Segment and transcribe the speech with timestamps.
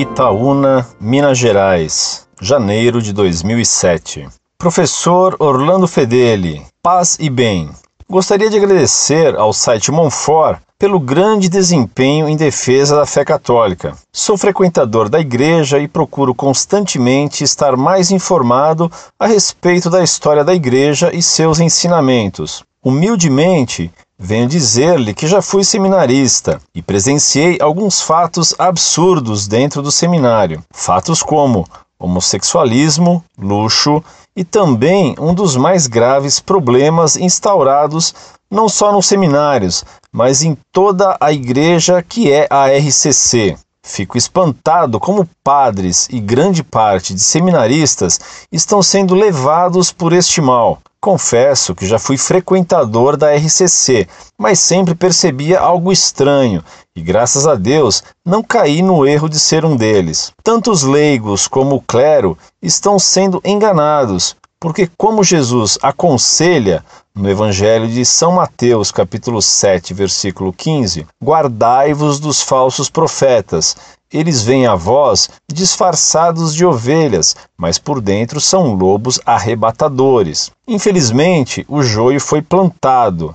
[0.00, 4.28] Itaúna, Minas Gerais, janeiro de 2007.
[4.56, 7.68] Professor Orlando Fedeli, paz e bem.
[8.08, 13.96] Gostaria de agradecer ao site Monfort pelo grande desempenho em defesa da fé católica.
[14.12, 20.54] Sou frequentador da igreja e procuro constantemente estar mais informado a respeito da história da
[20.54, 22.62] igreja e seus ensinamentos.
[22.84, 30.62] Humildemente, venho dizer-lhe que já fui seminarista e presenciei alguns fatos absurdos dentro do seminário.
[30.72, 31.66] Fatos como
[31.98, 34.02] homossexualismo, luxo
[34.36, 38.14] e também um dos mais graves problemas instaurados
[38.48, 43.56] não só nos seminários, mas em toda a igreja que é a RCC.
[43.82, 48.20] Fico espantado como padres e grande parte de seminaristas
[48.52, 50.78] estão sendo levados por este mal.
[51.00, 56.62] Confesso que já fui frequentador da RCC, mas sempre percebia algo estranho
[56.94, 60.32] e, graças a Deus, não caí no erro de ser um deles.
[60.42, 67.88] Tanto os leigos como o clero estão sendo enganados, porque, como Jesus aconselha no Evangelho
[67.88, 73.76] de São Mateus, capítulo 7, versículo 15, guardai-vos dos falsos profetas
[74.12, 80.50] eles vêm a vós disfarçados de ovelhas, mas por dentro são lobos arrebatadores.
[80.66, 83.34] Infelizmente, o joio foi plantado.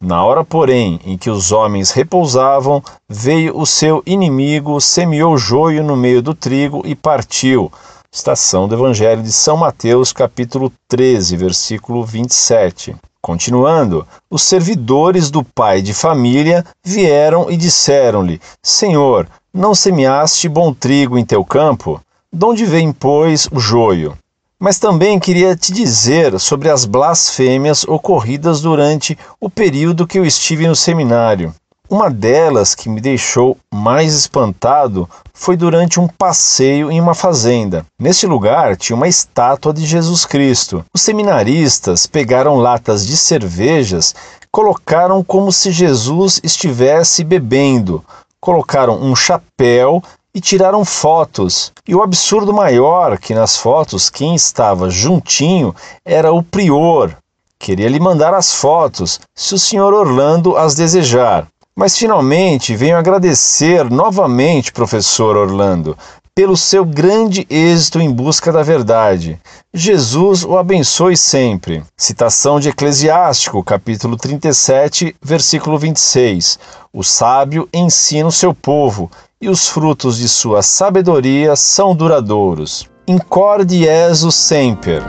[0.00, 5.96] Na hora, porém, em que os homens repousavam, veio o seu inimigo, semeou joio no
[5.96, 7.70] meio do trigo e partiu.
[8.10, 12.96] Estação do Evangelho de São Mateus, capítulo 13, versículo 27.
[13.20, 21.18] Continuando, os servidores do pai de família vieram e disseram-lhe: Senhor, não semeaste bom trigo
[21.18, 22.00] em teu campo?
[22.32, 24.16] De onde vem, pois, o joio?
[24.58, 30.66] Mas também queria te dizer sobre as blasfêmias ocorridas durante o período que eu estive
[30.66, 31.54] no seminário.
[31.90, 37.86] Uma delas que me deixou mais espantado foi durante um passeio em uma fazenda.
[37.98, 40.84] Neste lugar tinha uma estátua de Jesus Cristo.
[40.92, 44.14] Os seminaristas pegaram latas de cervejas,
[44.52, 48.04] colocaram como se Jesus estivesse bebendo,
[48.38, 50.02] colocaram um chapéu
[50.34, 51.72] e tiraram fotos.
[51.86, 57.16] E o absurdo maior que nas fotos quem estava juntinho era o prior.
[57.58, 61.48] Queria lhe mandar as fotos, se o senhor Orlando as desejar.
[61.78, 65.96] Mas finalmente venho agradecer novamente, professor Orlando,
[66.34, 69.38] pelo seu grande êxito em busca da verdade.
[69.72, 71.84] Jesus o abençoe sempre.
[71.96, 76.58] Citação de Eclesiástico, capítulo 37, versículo 26.
[76.92, 79.08] O sábio ensina o seu povo,
[79.40, 82.90] e os frutos de sua sabedoria são duradouros.
[83.06, 85.00] Incorde Jesus semper.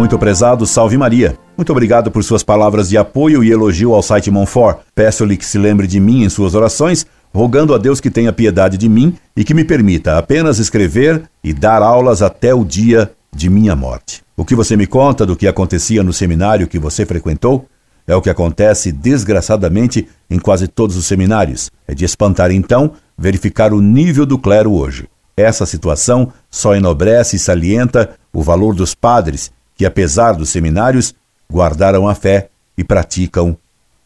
[0.00, 1.36] Muito prezado, salve Maria.
[1.58, 4.78] Muito obrigado por suas palavras de apoio e elogio ao site Monfort.
[4.94, 8.78] Peço-lhe que se lembre de mim em suas orações rogando a Deus que tenha piedade
[8.78, 13.50] de mim e que me permita apenas escrever e dar aulas até o dia de
[13.50, 14.22] minha morte.
[14.38, 17.66] O que você me conta do que acontecia no seminário que você frequentou
[18.06, 21.70] é o que acontece desgraçadamente em quase todos os seminários.
[21.86, 25.06] É de espantar então verificar o nível do clero hoje.
[25.36, 31.14] Essa situação só enobrece e salienta o valor dos padres que, apesar dos seminários,
[31.50, 33.56] guardaram a fé e praticam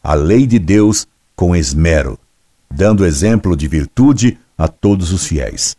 [0.01, 1.05] a lei de Deus
[1.35, 2.17] com esmero
[2.71, 5.75] dando exemplo de virtude a todos os fiéis.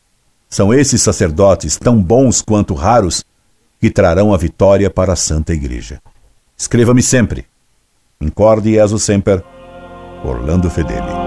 [0.48, 3.24] São esses sacerdotes, tão bons quanto raros,
[3.80, 6.00] que trarão a vitória para a Santa Igreja.
[6.56, 7.46] Escreva-me sempre.
[8.20, 9.42] Incorde Jesus Semper,
[10.24, 11.25] Orlando Fedeli.